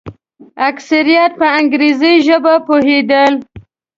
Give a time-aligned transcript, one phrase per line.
[0.69, 3.33] اکثریت په انګریزي ژبه پوهېدل.